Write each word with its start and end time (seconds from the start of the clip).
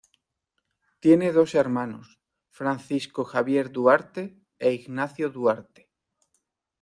Tiene 0.99 1.31
dos 1.31 1.53
hermanos, 1.53 2.19
Francisco 2.49 3.23
Javier 3.23 3.71
Duarte 3.71 4.35
e 4.57 4.73
Ignacio 4.73 5.29
Duarte. 5.29 5.91